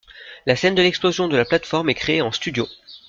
[0.47, 2.65] La scène de l'explosion de la plate-forme est créée en studio.